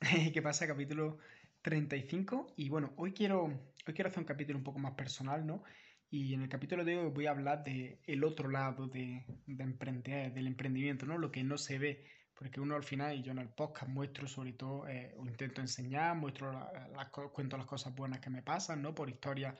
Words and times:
¿Qué 0.32 0.40
pasa? 0.40 0.66
Capítulo 0.66 1.18
35. 1.62 2.54
Y 2.56 2.70
bueno, 2.70 2.94
hoy 2.96 3.12
quiero, 3.12 3.44
hoy 3.44 3.94
quiero 3.94 4.08
hacer 4.08 4.20
un 4.20 4.24
capítulo 4.24 4.58
un 4.58 4.64
poco 4.64 4.78
más 4.78 4.94
personal, 4.94 5.46
¿no? 5.46 5.62
Y 6.08 6.32
en 6.32 6.40
el 6.40 6.48
capítulo 6.48 6.84
de 6.84 6.96
hoy 6.96 7.10
voy 7.10 7.26
a 7.26 7.32
hablar 7.32 7.62
de 7.64 8.00
el 8.06 8.24
otro 8.24 8.48
lado 8.48 8.88
de, 8.88 9.26
de 9.46 9.62
emprender, 9.62 10.32
del 10.32 10.46
emprendimiento, 10.46 11.04
¿no? 11.04 11.18
Lo 11.18 11.30
que 11.30 11.44
no 11.44 11.58
se 11.58 11.78
ve. 11.78 12.06
Porque 12.34 12.60
uno 12.60 12.76
al 12.76 12.82
final, 12.82 13.14
y 13.14 13.22
yo 13.22 13.32
en 13.32 13.40
el 13.40 13.50
podcast 13.50 13.90
muestro 13.90 14.26
sobre 14.26 14.54
todo, 14.54 14.88
eh, 14.88 15.14
o 15.18 15.26
intento 15.26 15.60
enseñar, 15.60 16.16
muestro 16.16 16.50
las 16.50 17.10
cuento 17.10 17.58
las 17.58 17.66
cosas 17.66 17.94
buenas 17.94 18.20
que 18.20 18.30
me 18.30 18.42
pasan, 18.42 18.80
¿no? 18.80 18.94
Por 18.94 19.10
historia 19.10 19.54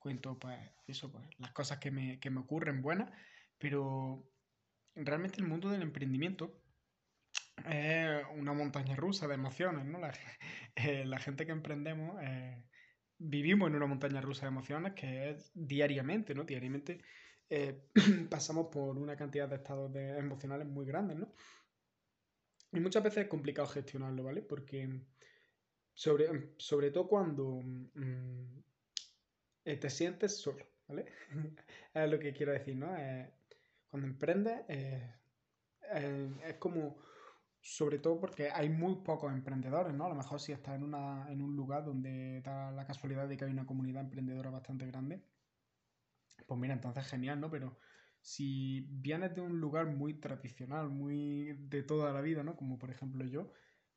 cuento, 0.00 0.36
pues, 0.36 0.58
eso, 0.88 1.12
pues, 1.12 1.24
las 1.38 1.52
cosas 1.52 1.78
que 1.78 1.92
me, 1.92 2.18
que 2.18 2.30
me 2.30 2.40
ocurren 2.40 2.82
buenas. 2.82 3.12
Pero 3.58 4.28
realmente 4.96 5.40
el 5.40 5.46
mundo 5.46 5.70
del 5.70 5.82
emprendimiento 5.82 6.63
es 7.56 8.22
una 8.36 8.52
montaña 8.52 8.96
rusa 8.96 9.26
de 9.28 9.34
emociones, 9.34 9.84
¿no? 9.84 9.98
La, 9.98 10.12
eh, 10.76 11.06
gente 11.18 11.46
que 11.46 11.52
emprendemos 11.52 12.20
eh, 12.22 12.64
vivimos 13.18 13.68
en 13.68 13.76
una 13.76 13.86
montaña 13.86 14.20
rusa 14.20 14.42
de 14.42 14.48
emociones 14.48 14.94
que 14.94 15.30
es 15.30 15.50
diariamente, 15.54 16.34
¿no? 16.34 16.44
Diariamente 16.44 17.00
eh, 17.48 17.88
pasamos 18.30 18.68
por 18.72 18.98
una 18.98 19.16
cantidad 19.16 19.48
de 19.48 19.56
estados 19.56 19.94
emocionales 19.94 20.66
muy 20.66 20.84
grandes, 20.86 21.16
¿no? 21.18 21.32
Y 22.72 22.80
muchas 22.80 23.04
veces 23.04 23.24
es 23.24 23.28
complicado 23.28 23.68
gestionarlo, 23.68 24.24
¿vale? 24.24 24.42
Porque 24.42 25.00
sobre, 25.92 26.54
sobre 26.58 26.90
todo 26.90 27.06
cuando 27.06 27.60
mm, 27.62 28.62
te 29.62 29.90
sientes 29.90 30.36
solo, 30.36 30.66
¿vale? 30.88 31.06
es 31.94 32.10
lo 32.10 32.18
que 32.18 32.32
quiero 32.32 32.52
decir, 32.52 32.76
¿no? 32.76 32.94
cuando 33.88 34.08
emprendes 34.08 34.64
es 34.68 36.54
como 36.58 36.96
sobre 37.64 37.98
todo 37.98 38.20
porque 38.20 38.50
hay 38.50 38.68
muy 38.68 38.96
pocos 38.96 39.32
emprendedores, 39.32 39.94
¿no? 39.94 40.04
A 40.04 40.10
lo 40.10 40.14
mejor 40.16 40.38
si 40.38 40.52
estás 40.52 40.76
en, 40.76 40.82
una, 40.84 41.32
en 41.32 41.40
un 41.40 41.56
lugar 41.56 41.82
donde 41.84 42.42
da 42.42 42.70
la 42.70 42.86
casualidad 42.86 43.26
de 43.26 43.38
que 43.38 43.46
hay 43.46 43.52
una 43.52 43.64
comunidad 43.66 44.02
emprendedora 44.02 44.50
bastante 44.50 44.86
grande, 44.86 45.24
pues 46.46 46.60
mira, 46.60 46.74
entonces 46.74 47.06
genial, 47.06 47.40
¿no? 47.40 47.50
Pero 47.50 47.78
si 48.20 48.82
vienes 48.90 49.34
de 49.34 49.40
un 49.40 49.60
lugar 49.60 49.86
muy 49.86 50.20
tradicional, 50.20 50.90
muy 50.90 51.54
de 51.54 51.82
toda 51.82 52.12
la 52.12 52.20
vida, 52.20 52.42
¿no? 52.42 52.54
Como 52.56 52.78
por 52.78 52.90
ejemplo 52.90 53.24
yo, 53.24 53.52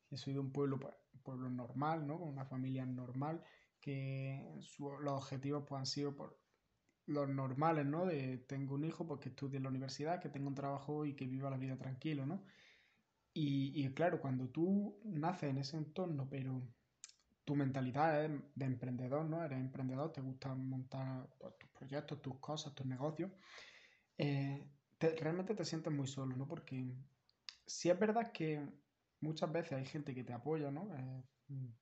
que 0.08 0.16
soy 0.18 0.34
de 0.34 0.40
un 0.40 0.54
pueblo, 0.54 0.80
pues, 0.80 0.96
pueblo 1.24 1.50
normal, 1.50 2.08
¿no? 2.08 2.20
Con 2.20 2.30
una 2.30 2.46
familia 2.46 2.86
normal, 2.86 3.44
que 3.82 4.50
los 4.80 5.14
objetivos 5.14 5.66
pues 5.68 5.80
han 5.80 5.86
sido 5.86 6.16
por 6.16 6.42
los 7.06 7.28
normales, 7.30 7.86
¿no? 7.86 8.06
De 8.06 8.38
tengo 8.38 8.76
un 8.76 8.86
hijo 8.86 9.06
pues 9.08 9.20
que 9.20 9.30
estudie 9.30 9.58
en 9.58 9.64
la 9.64 9.70
universidad, 9.70 10.22
que 10.22 10.30
tenga 10.30 10.48
un 10.48 10.56
trabajo 10.56 11.06
y 11.06 11.16
que 11.18 11.28
viva 11.28 11.50
la 11.50 11.58
vida 11.58 11.78
tranquilo, 11.78 12.26
¿no? 12.26 12.46
Y, 13.40 13.94
claro, 13.94 14.20
cuando 14.20 14.50
tú 14.50 15.00
naces 15.04 15.52
en 15.52 15.60
ese 15.60 15.78
entorno, 15.78 16.28
pero 16.28 16.60
tu 17.46 17.56
mentalidad 17.56 18.26
es 18.26 18.32
de 18.56 18.66
emprendedor, 18.66 19.26
¿no? 19.26 19.44
Eres 19.46 19.60
emprendedor, 19.60 20.12
te 20.12 20.22
gusta 20.22 20.56
montar 20.56 21.30
pues, 21.38 21.56
tus 21.60 21.70
proyectos, 21.70 22.20
tus 22.20 22.40
cosas, 22.40 22.74
tus 22.74 22.88
negocios, 22.88 23.32
eh, 24.18 24.68
realmente 25.20 25.54
te 25.54 25.64
sientes 25.66 25.94
muy 25.94 26.08
solo, 26.08 26.36
¿no? 26.36 26.48
Porque 26.48 26.92
si 27.64 27.92
es 27.92 28.00
verdad 28.00 28.32
que 28.32 28.68
muchas 29.22 29.52
veces 29.52 29.74
hay 29.74 29.86
gente 29.86 30.16
que 30.16 30.24
te 30.24 30.34
apoya, 30.34 30.72
¿no? 30.72 30.92
Eh, 30.96 31.24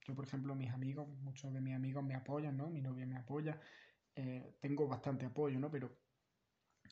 yo, 0.05 0.13
por 0.13 0.25
ejemplo, 0.25 0.55
mis 0.55 0.73
amigos, 0.73 1.07
muchos 1.21 1.53
de 1.53 1.61
mis 1.61 1.73
amigos 1.73 2.03
me 2.03 2.15
apoyan, 2.15 2.57
¿no? 2.57 2.69
Mi 2.69 2.81
novia 2.81 3.05
me 3.05 3.15
apoya, 3.15 3.61
eh, 4.13 4.57
tengo 4.59 4.89
bastante 4.89 5.25
apoyo, 5.25 5.57
¿no? 5.57 5.71
Pero 5.71 5.97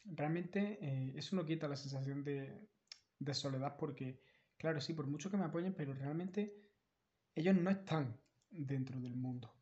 realmente 0.06 1.18
eso 1.18 1.36
no 1.36 1.46
quita 1.46 1.68
la 1.68 1.76
sensación 1.76 2.24
de, 2.24 2.66
de 3.20 3.34
soledad 3.34 3.76
porque 3.78 4.22
Claro, 4.58 4.80
sí, 4.82 4.94
por 4.94 5.08
mucho 5.08 5.30
que 5.30 5.38
me 5.38 5.46
apoyen, 5.46 5.74
pero 5.74 5.94
realmente 5.94 6.56
ellos 7.36 7.56
no 7.56 7.70
están 7.70 8.20
dentro 8.50 9.00
del 9.00 9.16
mundo. 9.16 9.54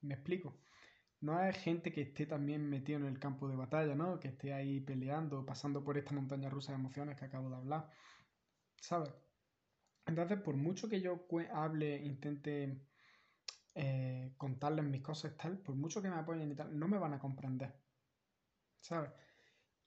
¿Me 0.00 0.14
explico? 0.14 0.58
No 1.20 1.36
hay 1.36 1.52
gente 1.54 1.92
que 1.92 2.02
esté 2.02 2.26
también 2.26 2.68
metido 2.68 2.98
en 2.98 3.06
el 3.06 3.18
campo 3.18 3.48
de 3.48 3.56
batalla, 3.56 3.94
¿no? 3.94 4.20
Que 4.20 4.28
esté 4.28 4.52
ahí 4.52 4.80
peleando, 4.80 5.44
pasando 5.44 5.82
por 5.82 5.98
esta 5.98 6.14
montaña 6.14 6.50
rusa 6.50 6.72
de 6.72 6.78
emociones 6.78 7.18
que 7.18 7.24
acabo 7.24 7.48
de 7.50 7.56
hablar. 7.56 7.90
¿Sabes? 8.80 9.12
Entonces, 10.06 10.38
por 10.40 10.56
mucho 10.56 10.88
que 10.88 11.00
yo 11.00 11.26
hable, 11.52 11.96
intente 12.04 12.80
eh, 13.74 14.34
contarles 14.36 14.84
mis 14.84 15.02
cosas 15.02 15.36
tal, 15.36 15.58
por 15.58 15.74
mucho 15.74 16.00
que 16.00 16.08
me 16.08 16.16
apoyen 16.16 16.52
y 16.52 16.54
tal, 16.54 16.78
no 16.78 16.86
me 16.88 16.98
van 16.98 17.14
a 17.14 17.18
comprender. 17.18 17.74
¿Sabes? 18.80 19.10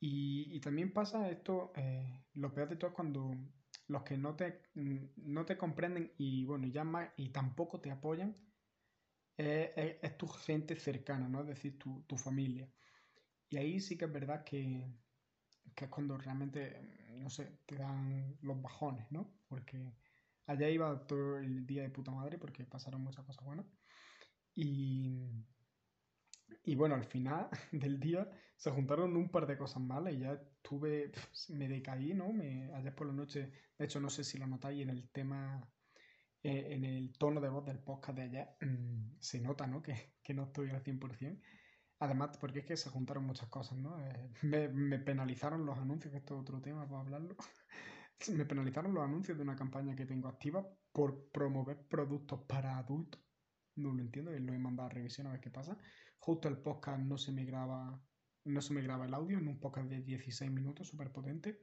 Y, 0.02 0.59
también 0.62 0.94
pasa 0.94 1.30
esto, 1.30 1.74
eh, 1.76 2.26
lo 2.34 2.53
peor 2.53 2.70
de 2.70 2.76
todo 2.78 2.90
es 2.91 2.96
cuando 2.96 3.31
los 3.90 4.04
que 4.04 4.18
no 4.18 4.36
te, 4.36 4.62
no 4.76 5.46
te 5.46 5.58
comprenden 5.58 6.14
y 6.18 6.46
bueno, 6.46 6.68
ya 6.68 6.84
más, 6.84 7.10
y 7.18 7.30
tampoco 7.30 7.82
te 7.82 7.92
apoyan, 7.92 8.36
es, 9.36 10.18
tu 10.18 10.28
gente 10.28 10.76
cercana, 10.76 11.28
¿no? 11.28 11.42
Es 11.42 11.48
decir, 11.48 11.80
tu, 11.80 12.18
familia. 12.18 12.70
Y 13.50 13.58
ahí 13.58 13.80
sí 13.80 13.98
que 13.98 14.06
es 14.06 14.12
verdad 14.14 14.44
que, 14.44 14.94
es 15.76 15.90
cuando 15.90 16.18
realmente, 16.18 17.16
no 17.18 17.30
sé, 17.30 17.60
te 17.66 17.76
dan 17.76 18.38
los 18.42 18.62
bajones, 18.62 19.12
¿no? 19.12 19.34
Porque 19.48 19.92
allá 20.46 20.70
iba 20.70 21.08
todo 21.08 21.40
el 21.40 21.66
día 21.66 21.82
de 21.82 21.90
puta 21.90 22.12
madre 22.12 22.38
porque 22.38 22.66
pasaron 22.66 23.02
muchas 23.02 23.26
cosas 23.26 23.44
buenas. 23.44 23.66
Y, 24.54 25.46
y 26.64 26.76
bueno, 26.76 26.96
al 26.96 27.06
final 27.06 27.50
del 27.72 28.00
día 28.00 28.30
se 28.56 28.72
juntaron 28.72 29.16
un 29.16 29.30
par 29.30 29.48
de 29.48 29.58
cosas 29.58 29.82
malas 29.82 30.14
y 30.14 30.20
ya 30.20 30.34
estuve, 30.34 31.12
me 31.50 31.68
decaí, 31.68 32.14
¿no? 32.14 32.32
Me, 32.34 32.74
ayer 32.74 32.94
por 32.94 33.08
la 33.08 33.14
noche, 33.14 33.52
de 33.78 33.86
hecho 33.86 34.00
no 34.00 34.10
sé 34.10 34.24
si 34.24 34.38
lo 34.38 34.48
notáis 34.48 34.82
en 34.82 34.90
el 34.90 35.09
tema, 35.09 35.68
eh, 36.44 36.68
en 36.72 36.84
el 36.84 37.14
tono 37.18 37.40
de 37.42 37.50
voz 37.50 37.66
del 37.66 37.80
podcast 37.80 38.18
de 38.18 38.24
ayer, 38.24 38.48
mm, 38.62 39.16
se 39.20 39.40
nota, 39.40 39.68
¿no? 39.68 39.82
Que, 39.82 40.16
que, 40.24 40.34
no 40.34 40.44
estoy 40.44 40.70
al 40.70 40.84
100%. 40.84 41.42
Además, 42.02 42.38
porque 42.38 42.59
es 42.59 42.66
que 42.66 42.78
se 42.78 42.90
juntaron 42.90 43.26
muchas 43.26 43.50
cosas, 43.50 43.78
¿no? 43.78 44.00
Eh, 44.00 44.32
me, 44.44 44.70
me, 44.70 45.00
penalizaron 45.00 45.66
los 45.66 45.78
anuncios, 45.78 46.12
que 46.12 46.20
esto 46.20 46.36
es 46.36 46.42
otro 46.42 46.62
tema 46.62 46.88
para 46.88 47.02
hablarlo. 47.02 47.36
me 48.34 48.46
penalizaron 48.46 48.94
los 48.94 49.04
anuncios 49.04 49.38
de 49.38 49.44
una 49.44 49.56
campaña 49.56 49.96
que 49.96 50.06
tengo 50.06 50.28
activa 50.28 50.66
por 50.92 51.30
promover 51.32 51.88
productos 51.88 52.42
para 52.48 52.78
adultos 52.78 53.22
no 53.80 53.94
lo 53.94 54.02
entiendo, 54.02 54.32
lo 54.32 54.54
he 54.54 54.59
mandado 54.59 54.88
a 54.88 54.92
revisión 54.92 55.28
a 55.28 55.32
ver 55.32 55.40
qué 55.40 55.50
pasa. 55.50 55.78
Justo 56.19 56.47
el 56.47 56.57
podcast 56.57 57.02
no 57.02 57.18
se 57.18 57.31
me 57.31 57.46
graba, 57.46 58.00
no 58.46 58.62
se 58.62 58.74
me 58.74 58.81
graba 58.81 59.06
el 59.06 59.13
audio 59.13 59.38
en 59.38 59.47
un 59.47 59.59
podcast 59.59 59.90
de 59.90 60.02
16 60.02 60.52
minutos, 60.52 60.88
súper 60.88 61.12
potente. 61.12 61.62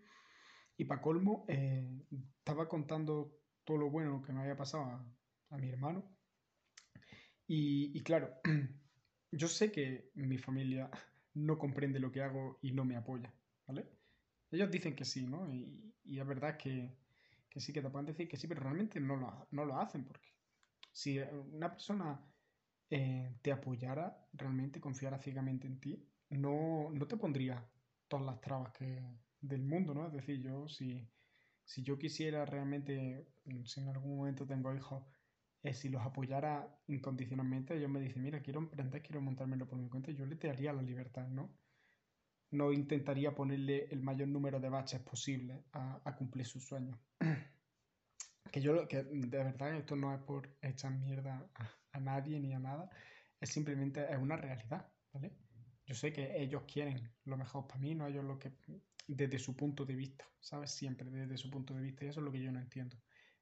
Y 0.76 0.84
para 0.84 1.00
colmo, 1.00 1.44
eh, 1.48 2.04
estaba 2.38 2.68
contando 2.68 3.38
todo 3.64 3.78
lo 3.78 3.90
bueno 3.90 4.22
que 4.22 4.32
me 4.32 4.40
había 4.40 4.56
pasado 4.56 4.84
a, 5.50 5.56
mi 5.58 5.68
hermano. 5.68 6.16
Y, 7.46 8.02
claro, 8.02 8.34
yo 9.30 9.48
sé 9.48 9.70
que 9.70 10.10
mi 10.14 10.38
familia 10.38 10.90
no 11.34 11.58
comprende 11.58 12.00
lo 12.00 12.10
que 12.10 12.22
hago 12.22 12.58
y 12.62 12.72
no 12.72 12.84
me 12.84 12.96
apoya, 12.96 13.32
¿vale? 13.66 13.88
Ellos 14.50 14.70
dicen 14.70 14.96
que 14.96 15.04
sí, 15.04 15.26
¿no? 15.26 15.52
Y, 15.52 15.94
y 16.04 16.18
es 16.18 16.26
verdad 16.26 16.56
que, 16.56 16.96
que, 17.48 17.60
sí, 17.60 17.72
que 17.72 17.82
te 17.82 17.90
pueden 17.90 18.06
decir 18.06 18.28
que 18.28 18.36
sí, 18.36 18.46
pero 18.46 18.62
realmente 18.62 19.00
no 19.00 19.16
lo, 19.16 19.48
no 19.50 19.64
lo 19.64 19.78
hacen 19.78 20.04
porque 20.04 20.36
si 20.92 21.18
una 21.18 21.70
persona 21.70 22.18
eh, 22.90 23.36
te 23.42 23.52
apoyara, 23.52 24.28
realmente 24.32 24.80
confiara 24.80 25.18
ciegamente 25.18 25.66
en 25.66 25.80
ti, 25.80 26.08
no, 26.30 26.90
no 26.92 27.06
te 27.06 27.16
pondría 27.16 27.68
todas 28.08 28.26
las 28.26 28.40
trabas 28.40 28.72
que, 28.72 29.02
del 29.40 29.62
mundo, 29.62 29.94
¿no? 29.94 30.06
Es 30.06 30.12
decir, 30.12 30.40
yo 30.40 30.68
si, 30.68 31.08
si 31.64 31.82
yo 31.82 31.98
quisiera 31.98 32.44
realmente, 32.46 33.26
si 33.64 33.80
en 33.80 33.88
algún 33.88 34.16
momento 34.16 34.46
tengo 34.46 34.74
hijos, 34.74 35.04
eh, 35.62 35.74
si 35.74 35.88
los 35.88 36.02
apoyara 36.02 36.80
incondicionalmente, 36.86 37.76
ellos 37.76 37.90
me 37.90 38.00
dicen, 38.00 38.22
mira, 38.22 38.40
quiero 38.42 38.60
emprender, 38.60 39.02
quiero 39.02 39.20
montármelo 39.20 39.66
por 39.66 39.78
mi 39.78 39.88
cuenta, 39.88 40.12
yo 40.12 40.26
le 40.26 40.36
daría 40.36 40.72
la 40.72 40.82
libertad, 40.82 41.26
¿no? 41.28 41.50
No 42.50 42.72
intentaría 42.72 43.34
ponerle 43.34 43.86
el 43.90 44.00
mayor 44.02 44.28
número 44.28 44.60
de 44.60 44.68
baches 44.68 45.00
posible 45.00 45.64
a, 45.72 46.00
a 46.04 46.16
cumplir 46.16 46.46
sus 46.46 46.64
sueños. 46.64 46.98
que 48.56 48.62
yo, 48.62 48.88
que 48.88 49.02
de 49.02 49.44
verdad 49.44 49.76
esto 49.76 49.96
no 49.96 50.14
es 50.14 50.20
por 50.22 50.48
echar 50.62 50.90
mierda 50.90 51.46
a, 51.92 52.00
nadie 52.00 52.40
ni 52.40 52.54
a 52.54 52.58
nada, 52.58 52.88
es 53.38 53.50
simplemente 53.50 54.10
es 54.10 54.16
una 54.16 54.38
realidad, 54.38 54.90
¿vale? 55.12 55.36
Yo 55.84 55.94
sé 55.94 56.10
que 56.10 56.42
ellos 56.42 56.62
quieren 56.66 57.12
lo 57.26 57.36
mejor 57.36 57.66
para 57.66 57.80
mí, 57.80 57.94
no 57.94 58.06
ellos 58.06 58.24
lo 58.24 58.38
que, 58.38 58.54
desde 59.06 59.38
su 59.38 59.54
punto 59.54 59.84
de 59.84 59.94
vista, 59.94 60.24
¿sabes? 60.40 60.70
Siempre 60.70 61.10
desde 61.10 61.36
su 61.36 61.50
punto 61.50 61.74
de 61.74 61.82
vista, 61.82 62.06
y 62.06 62.08
eso 62.08 62.20
es 62.20 62.24
lo 62.24 62.32
que 62.32 62.42
yo 62.42 62.50
no 62.50 62.58
entiendo. 62.58 62.96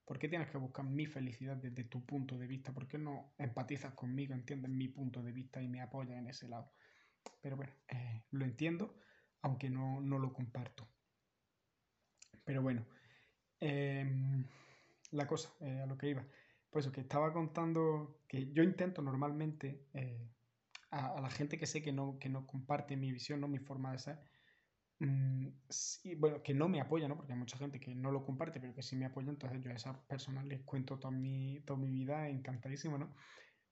¿Por 0.04 0.18
qué 0.18 0.28
tienes 0.28 0.50
que 0.50 0.58
buscar 0.58 0.84
mi 0.84 1.06
felicidad 1.06 1.58
desde 1.58 1.84
tu 1.84 2.04
punto 2.04 2.36
de 2.36 2.48
vista? 2.48 2.72
¿Por 2.72 2.88
qué 2.88 2.98
no 2.98 3.34
empatizas 3.38 3.94
conmigo, 3.94 4.34
entiendes 4.34 4.68
mi 4.68 4.88
punto 4.88 5.22
de 5.22 5.30
vista 5.30 5.62
y 5.62 5.68
me 5.68 5.80
apoyas 5.80 6.18
en 6.18 6.26
ese 6.26 6.48
lado? 6.48 6.72
Pero 7.40 7.54
bueno, 7.54 7.72
eh, 7.86 8.24
lo 8.32 8.44
entiendo, 8.44 8.98
aunque 9.42 9.70
no, 9.70 10.00
no 10.00 10.18
lo 10.18 10.32
comparto. 10.32 10.88
Pero 12.44 12.62
bueno, 12.62 12.84
eh, 13.60 14.44
la 15.14 15.26
cosa, 15.26 15.50
eh, 15.60 15.80
a 15.80 15.86
lo 15.86 15.96
que 15.96 16.08
iba. 16.08 16.26
Pues 16.70 16.88
que 16.88 17.00
estaba 17.00 17.32
contando 17.32 18.20
que 18.28 18.52
yo 18.52 18.62
intento 18.62 19.00
normalmente 19.00 19.86
eh, 19.94 20.28
a, 20.90 21.20
la 21.20 21.30
gente 21.30 21.58
que 21.58 21.66
sé 21.66 21.82
que 21.82 21.92
no, 21.92 22.18
que 22.18 22.28
no 22.28 22.46
comparte 22.46 22.96
mi 22.96 23.12
visión, 23.12 23.40
no 23.40 23.48
mi 23.48 23.58
forma 23.58 23.92
de 23.92 23.98
ser, 23.98 24.18
mm, 24.98 25.48
sí, 25.68 26.14
bueno, 26.16 26.42
que 26.42 26.54
no 26.54 26.68
me 26.68 26.80
apoya, 26.80 27.08
¿no? 27.08 27.16
Porque 27.16 27.32
hay 27.32 27.38
mucha 27.38 27.58
gente 27.58 27.80
que 27.80 27.94
no 27.94 28.10
lo 28.10 28.24
comparte, 28.24 28.60
pero 28.60 28.74
que 28.74 28.82
sí 28.82 28.96
me 28.96 29.06
apoya, 29.06 29.30
entonces 29.30 29.60
yo 29.62 29.70
a 29.70 29.74
esas 29.74 29.96
personas 30.06 30.44
les 30.46 30.62
cuento 30.62 30.98
toda 30.98 31.12
mi, 31.12 31.60
toda 31.64 31.78
mi 31.78 31.90
vida 31.90 32.28
encantadísimo, 32.28 32.98
¿no? 32.98 33.14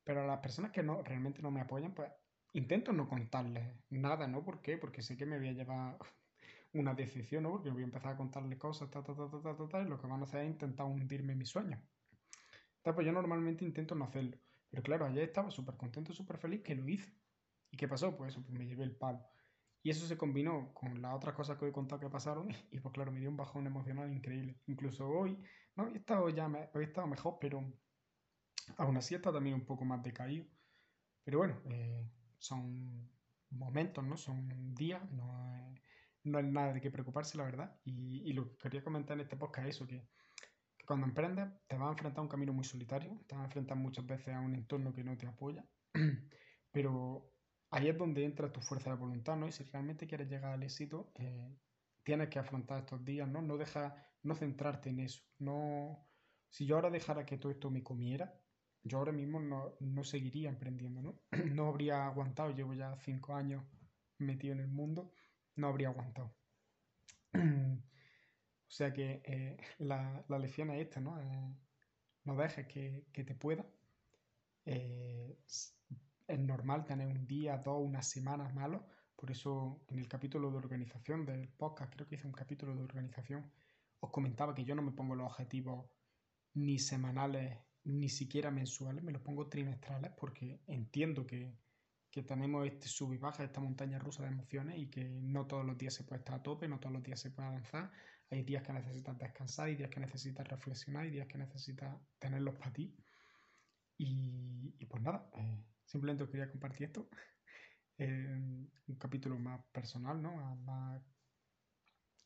Pero 0.04 0.22
a 0.22 0.26
las 0.26 0.40
personas 0.40 0.72
que 0.72 0.82
no, 0.82 1.02
realmente 1.02 1.42
no 1.42 1.50
me 1.50 1.60
apoyan, 1.60 1.94
pues 1.94 2.10
intento 2.54 2.92
no 2.92 3.08
contarles 3.08 3.76
nada, 3.90 4.26
¿no? 4.26 4.44
¿Por 4.44 4.60
qué? 4.62 4.78
Porque 4.78 5.02
sé 5.02 5.16
que 5.16 5.26
me 5.26 5.38
voy 5.38 5.48
a 5.48 5.52
llevar 5.52 5.98
una 6.74 6.94
decepción, 6.94 7.42
¿no? 7.44 7.50
Porque 7.52 7.70
voy 7.70 7.82
a 7.82 7.84
empezar 7.84 8.12
a 8.12 8.16
contarles 8.16 8.58
cosas, 8.58 8.90
ta, 8.90 9.02
ta, 9.02 9.14
ta, 9.14 9.28
ta, 9.30 9.56
ta, 9.56 9.68
ta, 9.68 9.82
y 9.82 9.88
lo 9.88 10.00
que 10.00 10.06
van 10.06 10.20
a 10.20 10.24
hacer 10.24 10.42
es 10.42 10.50
intentar 10.50 10.86
hundirme 10.86 11.32
en 11.32 11.38
mis 11.38 11.50
sueños. 11.50 11.80
Entonces, 12.76 12.94
pues 12.94 13.06
yo 13.06 13.12
normalmente 13.12 13.64
intento 13.64 13.94
no 13.94 14.04
hacerlo. 14.04 14.38
Pero 14.68 14.82
claro, 14.82 15.06
ayer 15.06 15.24
estaba 15.24 15.50
súper 15.50 15.76
contento, 15.76 16.12
súper 16.12 16.38
feliz 16.38 16.62
que 16.62 16.74
lo 16.74 16.88
hice. 16.88 17.14
¿Y 17.70 17.76
qué 17.76 17.88
pasó? 17.88 18.16
Pues 18.16 18.32
eso, 18.32 18.42
pues 18.42 18.58
me 18.58 18.66
llevé 18.66 18.84
el 18.84 18.96
palo. 18.96 19.24
Y 19.82 19.90
eso 19.90 20.06
se 20.06 20.16
combinó 20.16 20.72
con 20.74 21.02
las 21.02 21.14
otras 21.14 21.34
cosas 21.34 21.58
que 21.58 21.66
he 21.68 21.72
contado 21.72 22.00
que 22.00 22.08
pasaron 22.08 22.48
y 22.70 22.80
pues 22.80 22.92
claro, 22.94 23.12
me 23.12 23.20
dio 23.20 23.28
un 23.28 23.36
bajón 23.36 23.66
emocional 23.66 24.12
increíble. 24.12 24.60
Incluso 24.66 25.08
hoy, 25.08 25.38
no, 25.76 25.88
he 25.88 25.98
estado 25.98 26.28
ya, 26.30 26.50
he 26.74 26.82
estado 26.82 27.06
mejor, 27.06 27.38
pero 27.40 27.60
aún 28.76 28.96
así 28.96 29.14
está 29.14 29.32
también 29.32 29.56
un 29.56 29.66
poco 29.66 29.84
más 29.84 30.02
decaído. 30.02 30.46
Pero 31.24 31.38
bueno, 31.38 31.62
eh, 31.70 32.10
son 32.38 33.10
momentos, 33.50 34.04
¿no? 34.04 34.16
Son 34.16 34.74
días, 34.74 35.08
no 35.12 35.74
no 36.24 36.38
es 36.38 36.44
nada 36.44 36.72
de 36.72 36.80
qué 36.80 36.90
preocuparse, 36.90 37.36
la 37.36 37.44
verdad. 37.44 37.76
Y, 37.84 38.22
y, 38.24 38.32
lo 38.32 38.48
que 38.48 38.56
quería 38.56 38.84
comentar 38.84 39.16
en 39.16 39.22
este 39.22 39.36
podcast 39.36 39.68
es 39.68 39.76
eso, 39.76 39.86
que, 39.86 40.06
cuando 40.86 41.06
emprendes 41.06 41.48
te 41.66 41.76
vas 41.76 41.88
a 41.88 41.92
enfrentar 41.92 42.20
a 42.20 42.22
un 42.22 42.28
camino 42.28 42.52
muy 42.52 42.64
solitario, 42.64 43.20
te 43.26 43.34
vas 43.34 43.42
a 43.42 43.46
enfrentar 43.46 43.76
muchas 43.76 44.06
veces 44.06 44.34
a 44.34 44.40
un 44.40 44.54
entorno 44.54 44.92
que 44.92 45.04
no 45.04 45.16
te 45.16 45.26
apoya, 45.26 45.64
pero 46.72 47.32
ahí 47.70 47.88
es 47.88 47.96
donde 47.96 48.24
entra 48.24 48.52
tu 48.52 48.60
fuerza 48.60 48.90
de 48.90 48.96
voluntad, 48.96 49.36
¿no? 49.36 49.48
Y 49.48 49.52
si 49.52 49.64
realmente 49.64 50.06
quieres 50.06 50.28
llegar 50.28 50.52
al 50.52 50.62
éxito, 50.62 51.12
eh, 51.14 51.56
tienes 52.02 52.28
que 52.28 52.38
afrontar 52.38 52.80
estos 52.80 53.04
días, 53.04 53.28
¿no? 53.28 53.42
No 53.42 53.56
deja, 53.56 53.94
no 54.22 54.34
centrarte 54.34 54.90
en 54.90 55.00
eso. 55.00 55.22
No, 55.38 56.06
si 56.48 56.66
yo 56.66 56.76
ahora 56.76 56.90
dejara 56.90 57.24
que 57.24 57.38
todo 57.38 57.52
esto 57.52 57.70
me 57.70 57.82
comiera, 57.82 58.34
yo 58.82 58.98
ahora 58.98 59.12
mismo 59.12 59.40
no, 59.40 59.76
no 59.80 60.04
seguiría 60.04 60.48
emprendiendo, 60.48 61.02
¿no? 61.02 61.20
No 61.56 61.68
habría 61.68 62.06
aguantado, 62.06 62.50
llevo 62.50 62.74
ya 62.74 62.96
cinco 62.98 63.34
años 63.34 63.64
metido 64.18 64.52
en 64.52 64.60
el 64.60 64.68
mundo, 64.68 65.12
no 65.56 65.68
habría 65.68 65.88
aguantado. 65.88 66.34
o 67.34 68.70
sea 68.70 68.92
que 68.92 69.22
eh, 69.24 69.56
la, 69.78 70.24
la, 70.28 70.38
lección 70.38 70.70
es 70.70 70.82
esta, 70.82 71.00
¿no? 71.00 71.20
Eh, 71.20 71.54
no 72.24 72.36
dejes 72.36 72.66
que, 72.66 73.06
que 73.12 73.24
te 73.24 73.34
pueda. 73.34 73.66
Eh, 74.64 75.38
es 75.44 76.38
normal 76.38 76.84
tener 76.84 77.08
un 77.08 77.26
día, 77.26 77.58
dos, 77.58 77.80
unas 77.80 78.08
semanas 78.08 78.54
malos. 78.54 78.82
Por 79.16 79.30
eso 79.30 79.84
en 79.88 79.98
el 79.98 80.08
capítulo 80.08 80.50
de 80.50 80.56
organización 80.56 81.24
del 81.26 81.48
podcast, 81.48 81.92
creo 81.92 82.08
que 82.08 82.16
hice 82.16 82.26
un 82.26 82.32
capítulo 82.32 82.74
de 82.74 82.82
organización, 82.82 83.50
os 84.00 84.10
comentaba 84.10 84.54
que 84.54 84.64
yo 84.64 84.74
no 84.74 84.82
me 84.82 84.92
pongo 84.92 85.14
los 85.14 85.26
objetivos 85.26 85.86
ni 86.54 86.78
semanales 86.78 87.58
ni 87.84 88.08
siquiera 88.08 88.50
mensuales, 88.50 89.02
me 89.02 89.12
los 89.12 89.22
pongo 89.22 89.48
trimestrales 89.48 90.12
porque 90.12 90.60
entiendo 90.66 91.26
que, 91.26 91.56
que 92.12 92.22
tenemos 92.22 92.66
este 92.66 92.86
sub 92.86 93.12
y 93.12 93.16
baja, 93.16 93.42
esta 93.42 93.60
montaña 93.60 93.98
rusa 93.98 94.22
de 94.22 94.28
emociones 94.28 94.78
y 94.78 94.88
que 94.88 95.04
no 95.04 95.46
todos 95.46 95.64
los 95.64 95.76
días 95.76 95.94
se 95.94 96.04
puede 96.04 96.20
estar 96.20 96.36
a 96.36 96.42
tope, 96.42 96.68
no 96.68 96.78
todos 96.78 96.92
los 96.92 97.02
días 97.02 97.18
se 97.18 97.30
puede 97.30 97.48
avanzar. 97.48 97.90
Hay 98.30 98.44
días 98.44 98.62
que 98.62 98.72
necesitas 98.72 99.18
descansar, 99.18 99.66
hay 99.66 99.76
días 99.76 99.90
que 99.90 100.00
necesitas 100.00 100.46
reflexionar, 100.46 101.02
hay 101.04 101.10
días 101.10 101.26
que 101.26 101.38
necesitas 101.38 101.96
tenerlos 102.20 102.54
para 102.54 102.72
ti. 102.72 102.94
Y, 103.98 104.74
y 104.78 104.86
pues 104.86 105.02
nada, 105.02 105.28
eh, 105.36 105.64
Simplemente 105.92 106.26
quería 106.26 106.50
compartir 106.50 106.86
esto. 106.86 107.08
un 107.98 108.96
capítulo 108.98 109.38
más 109.38 109.62
personal, 109.72 110.22
¿no? 110.22 110.56
Más, 110.56 111.02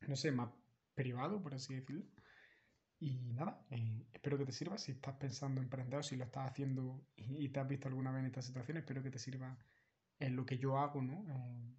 no 0.06 0.14
sé, 0.14 0.30
más 0.30 0.50
privado, 0.94 1.42
por 1.42 1.54
así 1.54 1.74
decirlo. 1.74 2.04
Y 2.98 3.32
nada, 3.34 3.64
eh, 3.70 4.06
espero 4.12 4.38
que 4.38 4.46
te 4.46 4.52
sirva. 4.52 4.78
Si 4.78 4.92
estás 4.92 5.16
pensando 5.16 5.60
en 5.60 5.64
emprender 5.66 6.00
o 6.00 6.02
si 6.02 6.16
lo 6.16 6.24
estás 6.24 6.50
haciendo 6.50 7.06
y, 7.16 7.48
te 7.50 7.60
has 7.60 7.68
visto 7.68 7.88
alguna 7.88 8.10
vez 8.10 8.20
en 8.20 8.26
esta 8.26 8.42
situación, 8.42 8.78
espero 8.78 9.02
que 9.02 9.10
te 9.10 9.18
sirva 9.18 9.58
en 10.18 10.36
lo 10.36 10.46
que 10.46 10.58
yo 10.58 10.78
hago, 10.78 11.02
¿no? 11.02 11.24
Eh, 11.28 11.74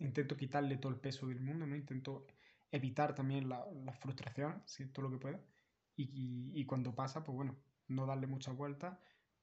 intento 0.00 0.36
quitarle 0.36 0.76
todo 0.76 0.92
el 0.92 1.00
peso 1.00 1.26
del 1.28 1.40
mundo, 1.40 1.66
¿no? 1.66 1.76
Intento 1.76 2.26
evitar 2.70 3.14
también 3.14 3.48
la, 3.48 3.64
la 3.84 3.92
frustración, 3.94 4.62
si 4.66 4.86
todo 4.86 5.08
lo 5.08 5.10
que 5.10 5.18
pueda. 5.18 5.40
Y, 5.96 6.04
y, 6.04 6.60
y, 6.60 6.66
cuando 6.66 6.94
pasa, 6.94 7.24
pues 7.24 7.34
bueno, 7.36 7.56
no 7.88 8.06
darle 8.06 8.26
mucha 8.26 8.52
vuelta 8.52 9.00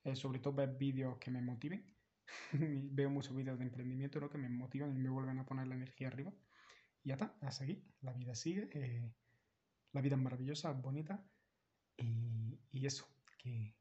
eh, 0.08 0.16
sobre 0.16 0.40
todo 0.40 0.54
ver 0.54 0.78
vídeos 0.78 1.18
que 1.18 1.32
me 1.32 1.42
motiven. 1.42 1.86
Veo 2.54 3.10
muchos 3.10 3.36
vídeos 3.36 3.58
de 3.58 3.66
emprendimiento 3.66 4.20
¿no? 4.22 4.30
que 4.30 4.38
me 4.38 4.50
motivan 4.50 4.96
y 4.96 5.00
me 5.00 5.10
vuelven 5.10 5.40
a 5.40 5.46
poner 5.46 5.68
la 5.68 5.76
energía 5.76 6.08
arriba. 6.08 6.34
Y 7.04 7.10
ya 7.10 7.16
está, 7.16 7.36
a 7.42 7.52
seguir. 7.52 7.84
La 8.02 8.14
vida 8.14 8.34
sigue. 8.36 8.70
La 9.98 10.02
vida 10.02 10.16
es 10.16 10.22
maravillosa, 10.22 10.72
bonita. 10.74 11.26
Y, 11.98 12.62
y, 12.70 12.86
eso, 12.86 13.08
que 13.40 13.76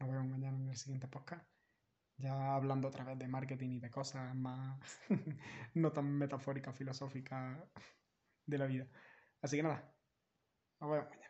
nos 0.00 0.08
vemos 0.08 0.26
mañana 0.26 0.56
en 0.56 0.70
el 0.70 0.76
siguiente 0.76 1.08
podcast. 1.08 1.46
Ya 2.16 2.54
hablando 2.54 2.88
otra 2.88 3.04
vez 3.04 3.18
de 3.18 3.28
marketing 3.28 3.72
y 3.72 3.80
de 3.80 3.90
cosas 3.90 4.34
más 4.34 4.80
no 5.74 5.92
tan 5.92 6.10
metafóricas, 6.10 6.74
filosóficas 6.74 7.58
de 8.46 8.56
la 8.56 8.64
vida. 8.64 8.88
Así 9.42 9.58
que 9.58 9.62
nada, 9.62 9.94
nos 10.80 10.90
vemos 10.90 11.10
mañana. 11.10 11.27